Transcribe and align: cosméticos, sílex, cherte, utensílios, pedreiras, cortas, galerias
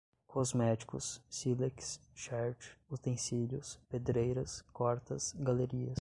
cosméticos, 0.27 1.21
sílex, 1.29 1.99
cherte, 2.15 2.65
utensílios, 2.89 3.79
pedreiras, 3.87 4.63
cortas, 4.73 5.35
galerias 5.37 5.89